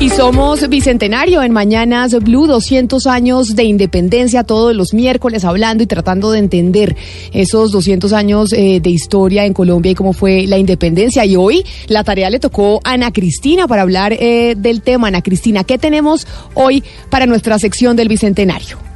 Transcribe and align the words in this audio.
Y 0.00 0.10
somos 0.10 0.68
Bicentenario 0.68 1.42
en 1.42 1.50
Mañanas 1.50 2.14
Blue, 2.22 2.46
200 2.46 3.08
años 3.08 3.56
de 3.56 3.64
independencia, 3.64 4.44
todos 4.44 4.74
los 4.74 4.94
miércoles 4.94 5.44
hablando 5.44 5.82
y 5.82 5.88
tratando 5.88 6.30
de 6.30 6.38
entender 6.38 6.96
esos 7.32 7.72
200 7.72 8.12
años 8.12 8.52
eh, 8.52 8.78
de 8.80 8.90
historia 8.90 9.44
en 9.44 9.54
Colombia 9.54 9.90
y 9.90 9.94
cómo 9.96 10.12
fue 10.12 10.46
la 10.46 10.56
independencia. 10.56 11.24
Y 11.24 11.34
hoy 11.34 11.64
la 11.88 12.04
tarea 12.04 12.30
le 12.30 12.38
tocó 12.38 12.80
a 12.84 12.92
Ana 12.92 13.12
Cristina 13.12 13.66
para 13.66 13.82
hablar 13.82 14.12
eh, 14.12 14.54
del 14.56 14.82
tema. 14.82 15.08
Ana 15.08 15.20
Cristina, 15.20 15.64
¿qué 15.64 15.78
tenemos 15.78 16.28
hoy 16.54 16.84
para 17.10 17.26
nuestra 17.26 17.58
sección 17.58 17.96
del 17.96 18.06
Bicentenario? 18.06 18.87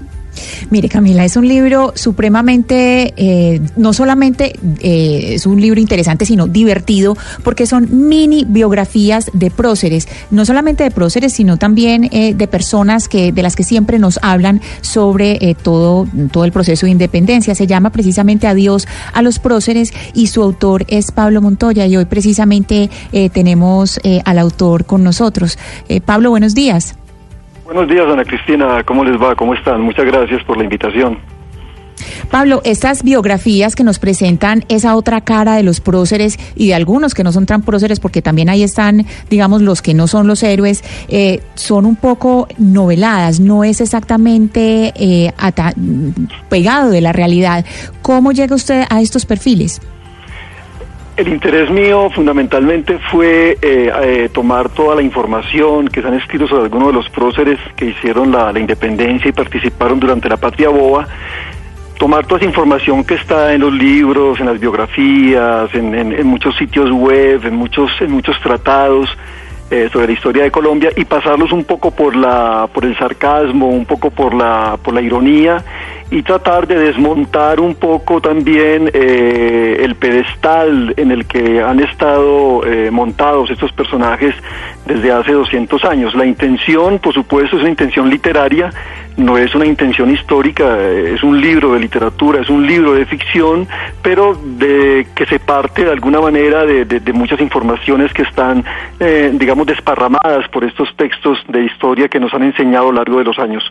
Mire, 0.71 0.89
Camila, 0.89 1.25
es 1.25 1.37
un 1.37 1.47
libro 1.47 1.93
supremamente, 1.95 3.15
eh, 3.17 3.61
no 3.77 3.93
solamente 3.93 4.53
eh, 4.81 5.35
es 5.35 5.47
un 5.47 5.61
libro 5.61 5.81
interesante, 5.81 6.27
sino 6.27 6.47
divertido, 6.47 7.17
porque 7.43 7.67
son 7.67 8.09
mini 8.09 8.45
biografías 8.49 9.31
de 9.33 9.51
próceres, 9.51 10.09
no 10.31 10.45
solamente 10.45 10.85
de 10.85 10.91
próceres, 10.91 11.33
sino 11.33 11.57
también 11.57 12.09
eh, 12.13 12.35
de 12.35 12.47
personas 12.47 13.09
que, 13.09 13.33
de 13.33 13.43
las 13.43 13.57
que 13.57 13.65
siempre 13.65 13.99
nos 13.99 14.19
hablan 14.23 14.61
sobre 14.81 15.57
todo, 15.63 16.07
todo 16.31 16.45
el 16.45 16.53
proceso 16.53 16.87
de 16.87 16.93
independencia. 16.93 17.55
Se 17.55 17.67
llama 17.67 17.91
precisamente 17.91 18.47
Adiós 18.47 18.87
a 19.13 19.23
los 19.23 19.39
próceres 19.39 19.93
y 20.15 20.29
su 20.29 20.43
autor 20.43 20.85
es 20.89 21.13
Pablo 21.13 21.41
Montoya 21.43 21.87
y 21.87 21.97
hoy 21.97 22.05
precisamente 22.05 22.91
tenemos 23.33 24.01
al 24.25 24.39
autor 24.39 24.85
con 24.85 25.03
nosotros. 25.05 25.59
Pablo, 26.05 26.31
buenos 26.31 26.55
días. 26.55 26.95
Buenos 27.73 27.91
días, 27.91 28.07
Ana 28.07 28.23
Cristina. 28.23 28.85
¿Cómo 28.85 29.03
les 29.03 29.19
va? 29.19 29.35
¿Cómo 29.35 29.55
están? 29.55 29.81
Muchas 29.81 30.05
gracias 30.05 30.45
por 30.45 30.59
la 30.59 30.65
invitación. 30.65 31.19
Pablo, 32.31 32.61
estas 32.65 33.03
biografías 33.03 33.75
que 33.75 33.83
nos 33.83 33.99
presentan 33.99 34.63
esa 34.69 34.95
otra 34.95 35.23
cara 35.23 35.57
de 35.57 35.63
los 35.63 35.81
próceres 35.81 36.39
y 36.55 36.67
de 36.67 36.75
algunos 36.75 37.15
que 37.15 37.25
no 37.25 37.33
son 37.33 37.47
tan 37.47 37.63
próceres, 37.63 37.99
porque 37.99 38.21
también 38.21 38.51
ahí 38.51 38.63
están, 38.63 39.07
digamos, 39.31 39.63
los 39.63 39.81
que 39.81 39.95
no 39.95 40.07
son 40.07 40.27
los 40.27 40.43
héroes, 40.43 40.85
eh, 41.09 41.41
son 41.55 41.87
un 41.87 41.97
poco 41.97 42.47
noveladas, 42.59 43.41
no 43.41 43.65
es 43.65 43.81
exactamente 43.81 44.93
eh, 44.95 45.33
pegado 46.51 46.91
de 46.91 47.01
la 47.01 47.13
realidad. 47.13 47.65
¿Cómo 48.03 48.33
llega 48.33 48.55
usted 48.55 48.85
a 48.91 49.01
estos 49.01 49.25
perfiles? 49.25 49.81
El 51.15 51.29
interés 51.29 51.71
mío 51.71 52.09
fundamentalmente 52.09 52.99
fue 53.11 53.59
eh, 53.61 53.93
eh, 54.03 54.31
tomar 54.33 54.71
toda 54.71 54.97
la 54.97 55.03
información 55.03 55.89
que 55.89 56.01
se 56.01 56.09
han 56.09 56.15
escrito 56.15 56.49
sobre 56.49 56.65
algunos 56.65 56.89
de 56.89 56.95
los 56.95 57.11
próceres 57.11 57.59
que 57.77 57.87
hicieron 57.87 58.33
la, 58.33 58.59
independencia 58.59 59.29
y 59.29 59.33
participaron 59.33 60.01
durante 60.01 60.31
la 60.31 60.39
Patria 60.39 60.71
Boba, 60.71 61.07
tomar 61.99 62.25
toda 62.25 62.39
esa 62.41 62.49
información 62.49 63.05
que 63.05 63.15
está 63.15 63.53
en 63.53 63.61
los 63.61 63.75
libros, 63.75 64.41
en 64.41 64.47
las 64.47 64.59
biografías, 64.59 65.69
en, 65.75 66.27
muchos 66.27 66.57
sitios 66.57 66.91
web, 66.91 67.45
en 67.45 67.57
muchos, 67.57 67.91
en 68.01 68.11
muchos 68.11 68.41
tratados 68.41 69.11
eh, 69.71 69.91
sobre 69.93 70.07
la 70.07 70.13
historia 70.15 70.45
de 70.45 70.51
Colombia 70.51 70.93
y 70.97 71.05
pasarlos 71.05 71.53
un 71.53 71.65
poco 71.65 71.91
por, 71.91 72.17
la, 72.17 72.71
por 72.73 72.87
el 72.87 72.97
sarcasmo, 72.97 73.69
un 73.69 73.85
poco 73.85 74.11
por 74.11 74.33
la, 74.33 74.79
por 74.83 74.95
la 74.95 75.03
ironía 75.03 75.63
y 76.13 76.23
tratar 76.23 76.67
de 76.67 76.79
desmontar 76.79 77.59
un 77.59 77.75
poco 77.75 78.21
también 78.21 78.91
eh, 78.93 79.79
el 79.81 79.95
pedestal 79.95 80.93
en 80.99 81.11
el 81.11 81.25
que 81.25 81.63
han 81.63 81.81
estado 81.81 82.67
eh, 82.67 82.91
montados 82.91 83.51
estos 83.51 83.73
personajes 83.73 84.35
desde 84.85 85.11
hace 85.11 85.33
200 85.33 85.83
años. 85.87 86.15
La 86.15 86.27
intención, 86.27 86.99
por 86.99 87.15
supuesto, 87.15 87.57
es 87.57 87.63
una 87.63 87.71
intención 87.71 88.11
literaria, 88.11 88.71
no 89.17 89.39
es 89.39 89.55
una 89.55 89.65
intención 89.65 90.11
histórica, 90.11 90.77
eh, 90.79 91.15
es 91.15 91.23
un 91.23 91.41
libro 91.41 91.73
de 91.73 91.81
literatura, 91.81 92.43
es 92.43 92.51
un 92.51 92.67
libro 92.67 92.93
de 92.93 93.07
ficción, 93.07 93.67
pero 94.03 94.35
de 94.35 95.07
que 95.15 95.25
se 95.25 95.39
parte 95.39 95.83
de 95.83 95.93
alguna 95.93 96.21
manera 96.21 96.67
de, 96.67 96.85
de 96.85 97.13
muchas 97.15 97.41
informaciones 97.41 98.13
que 98.13 98.23
están, 98.23 98.63
digamos, 99.33 99.67
desparramadas 99.67 100.47
por 100.49 100.63
estos 100.65 100.95
textos 100.95 101.39
de 101.49 101.65
historia 101.65 102.09
que 102.09 102.21
nos 102.21 102.35
han 102.35 102.43
enseñado 102.43 102.91
a 102.91 102.93
lo 102.93 102.99
largo 102.99 103.17
de 103.17 103.25
los 103.25 103.39
años. 103.39 103.65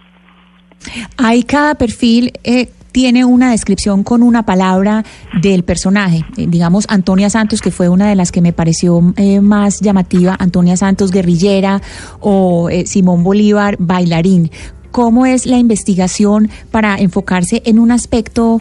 Hay 1.18 1.44
cada 1.44 1.76
perfil. 1.76 2.34
Eh, 2.44 2.70
tiene 2.92 3.24
una 3.24 3.52
descripción 3.52 4.04
con 4.04 4.22
una 4.22 4.44
palabra 4.44 5.06
del 5.42 5.64
personaje. 5.64 6.26
Eh, 6.36 6.46
digamos, 6.50 6.86
Antonia 6.90 7.30
Santos, 7.30 7.62
que 7.62 7.72
fue 7.72 7.88
una 7.88 8.10
de 8.10 8.16
las 8.16 8.34
que 8.34 8.42
me 8.42 8.52
pareció 8.52 9.14
eh, 9.16 9.40
más 9.40 9.80
llamativa, 9.80 10.36
Antonia 10.38 10.76
Santos, 10.76 11.12
guerrillera, 11.12 11.82
o 12.20 12.70
Simón 12.86 13.24
Bolívar, 13.24 13.78
bailarín. 13.80 14.52
¿Cómo 14.92 15.26
es 15.26 15.46
la 15.46 15.58
investigación 15.58 16.50
para 16.70 16.98
enfocarse 16.98 17.62
en 17.66 17.80
un 17.80 17.92
aspecto, 17.92 18.60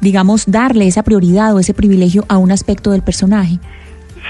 digamos, 0.00 0.44
darle 0.46 0.86
esa 0.86 1.02
prioridad 1.02 1.52
o 1.56 1.58
ese 1.58 1.74
privilegio 1.74 2.24
a 2.28 2.38
un 2.38 2.52
aspecto 2.52 2.92
del 2.92 3.02
personaje? 3.02 3.58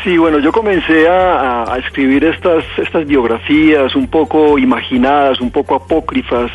Sí, 0.03 0.17
bueno, 0.17 0.39
yo 0.39 0.51
comencé 0.51 1.07
a, 1.09 1.71
a 1.71 1.79
escribir 1.79 2.25
estas, 2.25 2.65
estas 2.79 3.07
biografías 3.07 3.95
un 3.95 4.09
poco 4.09 4.59
imaginadas, 4.59 5.43
un 5.43 5.51
poco 5.51 5.75
apócrifas, 5.75 6.51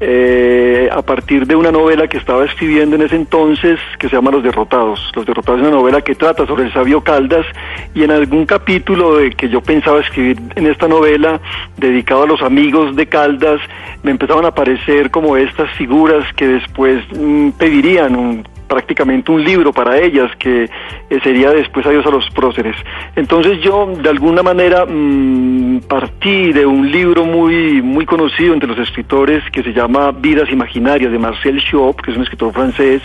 eh, 0.00 0.88
a 0.92 1.02
partir 1.02 1.46
de 1.46 1.56
una 1.56 1.72
novela 1.72 2.06
que 2.06 2.18
estaba 2.18 2.44
escribiendo 2.44 2.96
en 2.96 3.02
ese 3.02 3.16
entonces 3.16 3.80
que 3.98 4.08
se 4.08 4.16
llama 4.16 4.30
Los 4.30 4.42
Derrotados. 4.42 5.10
Los 5.14 5.26
Derrotados 5.26 5.60
es 5.60 5.66
una 5.66 5.76
novela 5.76 6.00
que 6.02 6.14
trata 6.14 6.46
sobre 6.46 6.64
el 6.64 6.72
sabio 6.72 7.02
Caldas 7.02 7.46
y 7.94 8.04
en 8.04 8.10
algún 8.10 8.46
capítulo 8.46 9.16
de 9.16 9.30
que 9.30 9.48
yo 9.48 9.60
pensaba 9.60 10.00
escribir 10.00 10.38
en 10.54 10.66
esta 10.66 10.86
novela 10.86 11.40
dedicado 11.76 12.22
a 12.22 12.26
los 12.26 12.42
amigos 12.42 12.94
de 12.94 13.06
Caldas 13.06 13.60
me 14.02 14.12
empezaban 14.12 14.44
a 14.44 14.48
aparecer 14.48 15.10
como 15.10 15.36
estas 15.36 15.70
figuras 15.76 16.24
que 16.34 16.46
después 16.46 17.04
mm, 17.16 17.50
pedirían 17.50 18.14
un 18.14 18.57
prácticamente 18.68 19.32
un 19.32 19.42
libro 19.42 19.72
para 19.72 19.98
ellas 19.98 20.30
que 20.38 20.64
eh, 20.64 21.20
sería 21.22 21.50
después 21.50 21.86
Adiós 21.86 22.06
a 22.06 22.10
los 22.10 22.28
próceres. 22.30 22.76
Entonces 23.16 23.60
yo 23.62 23.86
de 23.86 24.08
alguna 24.08 24.42
manera 24.42 24.84
mm, 24.86 25.80
partí 25.88 26.52
de 26.52 26.66
un 26.66 26.90
libro 26.90 27.24
muy, 27.24 27.80
muy 27.80 28.04
conocido 28.04 28.52
entre 28.52 28.68
los 28.68 28.78
escritores 28.78 29.42
que 29.50 29.62
se 29.62 29.72
llama 29.72 30.12
Vidas 30.12 30.50
Imaginarias 30.50 31.10
de 31.10 31.18
Marcel 31.18 31.62
Chop, 31.62 32.00
que 32.00 32.10
es 32.10 32.16
un 32.16 32.24
escritor 32.24 32.52
francés, 32.52 33.02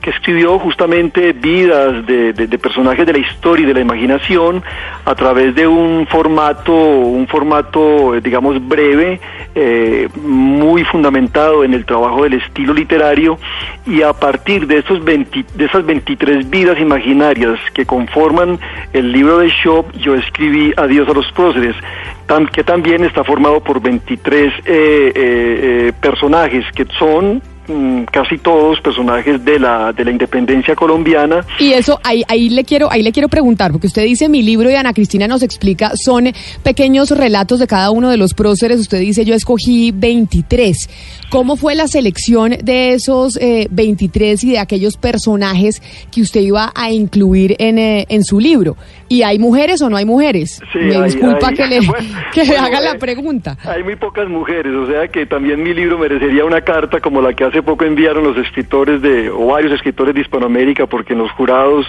que 0.00 0.10
escribió 0.10 0.58
justamente 0.58 1.32
vidas 1.32 2.04
de, 2.06 2.32
de, 2.32 2.58
personajes 2.58 3.06
de 3.06 3.12
la 3.12 3.18
historia 3.18 3.64
y 3.64 3.66
de 3.66 3.74
la 3.74 3.80
imaginación 3.80 4.62
a 5.04 5.14
través 5.14 5.54
de 5.54 5.66
un 5.66 6.06
formato, 6.08 6.74
un 6.74 7.26
formato 7.28 8.14
digamos 8.20 8.66
breve, 8.66 9.20
eh, 9.54 10.08
muy 10.16 10.84
fundamentado 10.84 11.62
en 11.62 11.74
el 11.74 11.84
trabajo 11.84 12.24
del 12.24 12.34
estilo 12.34 12.74
literario 12.74 13.38
y 13.86 14.02
a 14.02 14.12
partir 14.12 14.66
de 14.66 14.78
de 15.04 15.64
esas 15.64 15.84
23 15.84 16.48
vidas 16.48 16.78
imaginarias 16.80 17.58
que 17.72 17.84
conforman 17.84 18.58
el 18.92 19.12
libro 19.12 19.38
de 19.38 19.48
Shop, 19.48 19.92
yo 19.98 20.14
escribí 20.14 20.72
Adiós 20.76 21.08
a 21.08 21.12
los 21.12 21.30
próceres, 21.32 21.76
que 22.52 22.64
también 22.64 23.04
está 23.04 23.22
formado 23.22 23.60
por 23.60 23.80
23 23.80 24.52
eh, 24.52 24.52
eh, 24.66 25.12
eh, 25.14 25.92
personajes 26.00 26.64
que 26.74 26.86
son 26.98 27.42
casi 28.10 28.38
todos 28.38 28.80
personajes 28.80 29.44
de 29.44 29.58
la 29.58 29.92
de 29.92 30.04
la 30.04 30.10
independencia 30.10 30.74
colombiana. 30.74 31.44
Y 31.58 31.72
eso 31.72 31.98
ahí 32.02 32.22
ahí 32.28 32.48
le 32.50 32.64
quiero 32.64 32.90
ahí 32.90 33.02
le 33.02 33.12
quiero 33.12 33.28
preguntar 33.28 33.72
porque 33.72 33.86
usted 33.86 34.02
dice 34.04 34.28
mi 34.28 34.42
libro 34.42 34.70
y 34.70 34.74
Ana 34.74 34.92
Cristina 34.92 35.26
nos 35.26 35.42
explica 35.42 35.92
son 35.96 36.32
pequeños 36.62 37.10
relatos 37.10 37.58
de 37.58 37.66
cada 37.66 37.90
uno 37.90 38.10
de 38.10 38.16
los 38.16 38.34
próceres. 38.34 38.80
Usted 38.80 39.00
dice 39.00 39.24
yo 39.24 39.34
escogí 39.34 39.92
23. 39.92 40.88
¿Cómo 41.30 41.56
fue 41.56 41.74
la 41.74 41.88
selección 41.88 42.54
de 42.62 42.94
esos 42.94 43.38
23 43.70 44.44
y 44.44 44.50
de 44.52 44.58
aquellos 44.58 44.96
personajes 44.96 45.82
que 46.12 46.20
usted 46.20 46.40
iba 46.40 46.72
a 46.74 46.90
incluir 46.90 47.56
en, 47.58 47.78
en 47.78 48.24
su 48.24 48.38
libro? 48.38 48.76
¿Y 49.08 49.22
hay 49.22 49.38
mujeres 49.38 49.82
o 49.82 49.90
no 49.90 49.96
hay 49.96 50.04
mujeres? 50.04 50.60
Me 50.74 51.02
disculpa 51.02 51.52
que 51.52 51.66
le, 51.66 51.80
que 52.32 52.56
haga 52.56 52.80
la 52.80 52.94
pregunta. 52.94 53.56
Hay 53.64 53.82
muy 53.82 53.96
pocas 53.96 54.28
mujeres, 54.28 54.72
o 54.74 54.86
sea 54.86 55.08
que 55.08 55.26
también 55.26 55.62
mi 55.62 55.74
libro 55.74 55.98
merecería 55.98 56.44
una 56.44 56.62
carta 56.62 57.00
como 57.00 57.20
la 57.20 57.32
que 57.32 57.44
hace 57.44 57.53
poco 57.62 57.84
enviaron 57.84 58.24
los 58.24 58.36
escritores 58.36 59.00
de, 59.02 59.30
o 59.30 59.46
varios 59.46 59.72
escritores 59.72 60.14
de 60.14 60.20
Hispanoamérica, 60.20 60.86
porque 60.86 61.12
en 61.12 61.20
los 61.20 61.30
jurados 61.32 61.86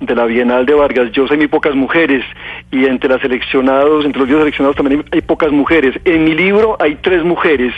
de 0.00 0.14
la 0.14 0.26
Bienal 0.26 0.66
de 0.66 0.74
Vargas 0.74 1.10
yo 1.12 1.26
sé 1.26 1.36
muy 1.36 1.46
pocas 1.46 1.74
mujeres 1.74 2.24
y 2.70 2.84
entre 2.84 3.08
las 3.08 3.20
seleccionados, 3.20 4.04
entre 4.04 4.20
los 4.20 4.28
libros 4.28 4.42
seleccionados 4.42 4.76
también 4.76 5.04
hay, 5.10 5.20
pocas 5.22 5.50
mujeres. 5.52 5.98
En 6.04 6.24
mi 6.24 6.34
libro 6.34 6.76
hay 6.80 6.96
tres 6.96 7.24
mujeres. 7.24 7.72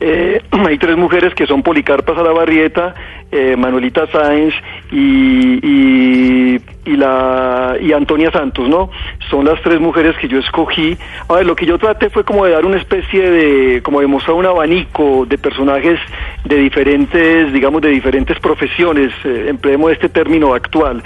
Eh, 0.00 0.42
hay 0.66 0.78
tres 0.78 0.96
mujeres 0.96 1.34
que 1.34 1.46
son 1.46 1.62
Policarpa 1.62 2.14
Salabarrieta, 2.14 2.94
eh, 3.30 3.56
Manuelita 3.56 4.06
Sáenz 4.08 4.54
y, 4.90 6.58
y, 6.84 6.96
la, 6.96 7.76
y 7.80 7.92
Antonia 7.92 8.30
Santos, 8.30 8.68
¿no? 8.68 8.90
Son 9.30 9.44
las 9.44 9.60
tres 9.62 9.80
mujeres 9.80 10.16
que 10.18 10.28
yo 10.28 10.38
escogí. 10.38 10.96
A 11.28 11.34
ver, 11.34 11.46
lo 11.46 11.54
que 11.54 11.64
yo 11.64 11.78
traté 11.78 12.10
fue 12.10 12.24
como 12.24 12.44
de 12.44 12.52
dar 12.52 12.66
una 12.66 12.78
especie 12.78 13.30
de, 13.30 13.82
como 13.82 14.00
de 14.00 14.06
mostrar 14.06 14.36
un 14.36 14.46
abanico 14.46 15.24
de 15.26 15.38
personajes 15.38 15.98
de 16.44 16.56
diferentes, 16.56 17.52
digamos, 17.52 17.80
de 17.80 17.90
diferentes 17.90 18.38
profesiones, 18.40 19.12
eh, 19.24 19.46
empleemos 19.48 19.92
este 19.92 20.08
término 20.08 20.54
actual. 20.54 21.02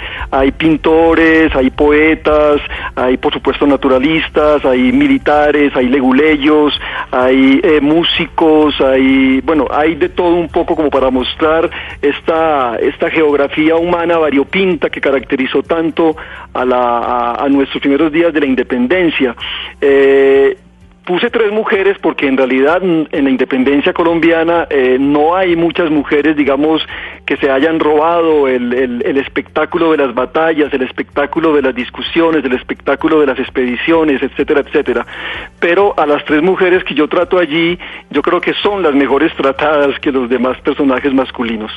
Pintores, 0.51 1.55
hay 1.55 1.69
poetas, 1.69 2.61
hay 2.95 3.17
por 3.17 3.33
supuesto 3.33 3.65
naturalistas, 3.65 4.63
hay 4.65 4.91
militares, 4.91 5.75
hay 5.75 5.87
leguleyos, 5.87 6.79
hay 7.11 7.59
eh, 7.63 7.79
músicos, 7.81 8.79
hay, 8.81 9.41
bueno, 9.41 9.67
hay 9.71 9.95
de 9.95 10.09
todo 10.09 10.35
un 10.35 10.49
poco 10.49 10.75
como 10.75 10.89
para 10.89 11.09
mostrar 11.09 11.69
esta, 12.01 12.77
esta 12.77 13.09
geografía 13.09 13.75
humana 13.75 14.17
variopinta 14.17 14.89
que 14.89 15.01
caracterizó 15.01 15.63
tanto 15.63 16.15
a, 16.53 16.65
la, 16.65 17.33
a, 17.33 17.49
nuestros 17.49 17.81
primeros 17.81 18.11
días 18.11 18.33
de 18.33 18.39
la 18.39 18.45
independencia. 18.45 19.35
Eh, 19.81 20.57
Puse 21.07 21.29
tres 21.29 21.53
mujeres 21.53 21.95
porque 22.01 22.27
en 22.27 22.35
realidad 22.35 22.83
en 22.83 23.23
la 23.23 23.29
independencia 23.29 23.93
colombiana 23.93 24.67
eh, 24.69 24.97
no 24.99 25.37
hay 25.37 25.55
muchas 25.55 25.89
mujeres, 25.89 26.35
digamos, 26.35 26.81
que 27.25 27.37
se 27.37 27.49
hayan 27.49 27.79
robado 27.79 28.49
el, 28.49 28.73
el, 28.73 29.17
espectáculo 29.17 29.91
de 29.93 29.99
las 29.99 30.13
batallas, 30.13 30.73
el 30.73 30.81
espectáculo 30.81 31.55
de 31.55 31.61
las 31.61 31.73
discusiones, 31.73 32.43
el 32.43 32.51
espectáculo 32.51 33.21
de 33.21 33.27
las 33.27 33.39
expediciones, 33.39 34.21
etcétera, 34.21 34.59
etcétera. 34.59 35.07
Pero 35.61 35.97
a 35.97 36.05
las 36.05 36.25
tres 36.25 36.43
mujeres 36.43 36.83
que 36.83 36.93
yo 36.93 37.07
trato 37.07 37.39
allí, 37.39 37.79
yo 38.09 38.21
creo 38.21 38.41
que 38.41 38.53
son 38.61 38.83
las 38.83 38.93
mejores 38.93 39.33
tratadas 39.37 39.97
que 40.01 40.11
los 40.11 40.29
demás 40.29 40.59
personajes 40.59 41.13
masculinos. 41.13 41.71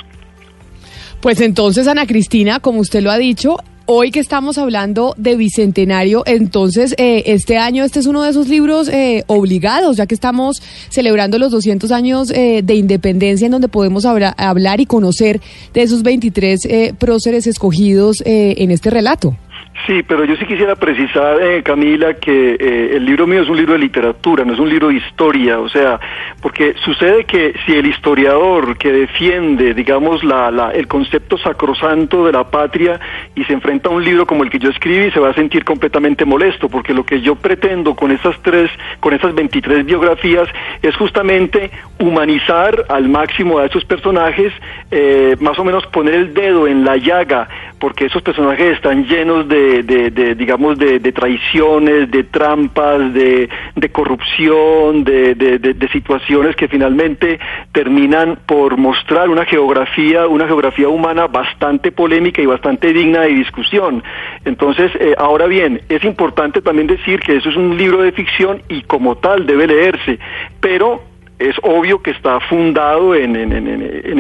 Pues 1.21 1.41
entonces, 1.41 1.87
Ana 1.87 2.05
Cristina, 2.05 2.59
como 2.59 2.81
usted 2.81 3.01
lo 3.01 3.13
ha 3.13 3.19
dicho, 3.19 3.59
hoy 3.93 4.13
que 4.13 4.21
estamos 4.21 4.57
hablando 4.57 5.15
de 5.17 5.35
Bicentenario, 5.35 6.23
entonces 6.25 6.95
eh, 6.97 7.25
este 7.27 7.59
año 7.59 7.83
este 7.83 7.99
es 7.99 8.07
uno 8.07 8.23
de 8.23 8.31
esos 8.31 8.47
libros 8.47 8.89
eh, 8.89 9.25
obligados, 9.27 9.97
ya 9.97 10.07
que 10.07 10.15
estamos 10.15 10.63
celebrando 10.91 11.41
los 11.41 11.51
200 11.51 11.91
años 11.91 12.31
eh, 12.31 12.63
de 12.63 12.75
independencia 12.77 13.47
en 13.47 13.51
donde 13.51 13.67
podemos 13.67 14.05
hablar 14.05 14.81
y 14.81 14.87
conocer 14.87 15.41
de 15.75 15.83
esos 15.83 16.05
23 16.05 16.95
próceres 17.01 17.49
escogidos 17.49 18.23
en 18.25 18.71
este 18.71 18.91
relato. 18.91 19.37
Sí, 19.87 20.03
pero 20.03 20.25
yo 20.25 20.37
sí 20.37 20.45
quisiera 20.45 20.77
precisar, 20.77 21.41
eh, 21.41 21.63
Camila, 21.63 22.15
que 22.15 22.57
eh, 22.61 22.97
el 22.97 23.05
libro 23.05 23.27
mío 23.27 23.43
es 23.43 23.49
un 23.49 23.57
libro 23.57 23.73
de 23.73 23.79
literatura, 23.79 24.45
no 24.45 24.53
es 24.53 24.59
un 24.59 24.69
libro 24.69 24.89
de 24.89 24.97
historia, 24.97 25.59
o 25.59 25.69
sea, 25.69 25.99
porque 26.43 26.75
sucede 26.85 27.25
que 27.25 27.55
si 27.65 27.73
el 27.73 27.87
historiador 27.87 28.77
que 28.77 28.93
defiende, 28.93 29.73
digamos, 29.73 30.23
la, 30.23 30.51
la, 30.51 30.71
el 30.73 30.87
concepto 30.87 31.39
sacrosanto 31.39 32.27
de 32.27 32.33
la 32.33 32.45
patria 32.51 33.01
y 33.35 33.45
se 33.45 33.55
enfrenta 33.55 33.89
a 33.89 33.93
un 33.93 34.05
libro 34.05 34.27
como 34.27 34.45
el 34.45 34.51
que 34.51 34.59
yo 34.59 34.69
escribí, 34.69 35.11
se 35.13 35.21
va 35.21 35.31
a 35.31 35.35
sentir 35.35 35.65
completamente 35.65 36.25
molesto, 36.25 36.69
porque 36.69 36.93
lo 36.93 37.05
que 37.05 37.21
yo 37.23 37.37
pretendo 37.37 37.95
con 37.95 38.11
esas 38.11 38.41
tres, 38.43 38.71
con 39.01 39.15
esas 39.15 39.35
23 39.35 39.87
biografías 39.87 40.49
es 40.83 40.95
justamente 40.97 41.71
humanizar 41.99 42.85
al 42.89 43.09
máximo 43.09 43.59
a 43.59 43.67
esos 43.67 43.85
personajes, 43.85 44.53
eh, 44.91 45.37
más 45.41 45.59
o 45.59 45.65
menos 45.65 45.87
poner 45.87 46.15
el 46.15 46.35
dedo 46.35 46.67
en 46.67 46.85
la 46.85 46.97
llaga, 46.97 47.49
porque 47.81 48.07
esos 48.07 48.23
personajes 48.23 48.77
están 48.77 49.07
llenos 49.07 49.49
de 49.49 49.71
de, 49.83 50.35
digamos, 50.35 50.79
de, 50.79 51.01
traiciones, 51.13 52.11
de 52.11 52.25
trampas, 52.25 53.13
de, 53.13 53.49
corrupción, 53.93 55.05
de, 55.05 55.89
situaciones 55.93 56.55
que 56.57 56.69
finalmente 56.69 57.39
terminan 57.73 58.39
por 58.47 58.77
mostrar 58.77 59.29
una 59.29 59.45
geografía, 59.45 60.27
una 60.27 60.47
geografía 60.47 60.89
humana 60.89 61.27
bastante 61.27 61.91
polémica 61.91 62.41
y 62.41 62.47
bastante 62.47 62.93
digna 62.93 63.23
de 63.23 63.35
discusión. 63.35 64.03
Entonces, 64.45 64.93
eh, 65.01 65.15
ahora 65.19 65.47
bien, 65.47 65.83
es 65.89 66.05
importante 66.05 66.63
también 66.63 66.87
decir 66.87 67.21
que 67.21 67.37
eso 67.37 67.49
es 67.49 67.57
un 67.57 67.77
libro 67.77 68.03
de 68.03 68.13
ficción 68.13 68.63
y 68.69 68.83
como 68.83 69.17
tal 69.17 69.47
debe 69.47 69.67
leerse, 69.67 70.19
pero 70.61 71.10
es 71.41 71.57
obvio 71.63 72.03
que 72.03 72.11
está 72.11 72.39
fundado 72.39 73.15
en, 73.15 73.35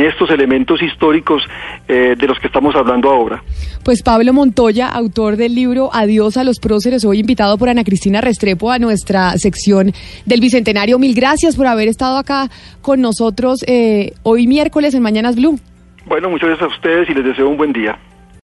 estos 0.01 0.31
elementos 0.31 0.83
históricos 0.83 1.43
eh, 1.87 2.17
de 2.19 2.27
los 2.27 2.39
que 2.41 2.47
estamos 2.47 2.75
hablando 2.75 3.11
ahora. 3.11 3.43
Pues 3.85 4.03
Pablo 4.03 4.33
Montoya, 4.33 4.89
autor 4.89 5.37
del 5.37 5.55
libro 5.55 5.91
Adiós 5.93 6.39
a 6.39 6.45
los 6.45 6.59
próceres, 6.59 7.05
hoy 7.05 7.21
invitado 7.21 7.59
por 7.59 7.69
Ana 7.69 7.85
Cristina 7.85 8.23
Restrepo 8.23 8.71
a 8.71 8.79
nuestra 8.79 9.33
sección 9.37 9.93
del 10.25 10.41
Bicentenario. 10.41 10.99
Mil 10.99 11.15
gracias 11.15 11.57
por 11.57 11.67
haber 11.67 11.89
estado 11.89 12.17
acá 12.17 12.49
con 12.81 13.03
nosotros 13.03 13.63
eh, 13.67 14.15
hoy 14.23 14.47
miércoles 14.47 14.95
en 14.95 15.03
Mañanas 15.03 15.37
Blue. 15.37 15.59
Bueno, 16.07 16.31
muchas 16.31 16.49
gracias 16.49 16.71
a 16.71 16.75
ustedes 16.75 17.11
y 17.11 17.15
les 17.15 17.25
deseo 17.25 17.49
un 17.49 17.59
buen 17.59 17.73
día. 17.73 17.99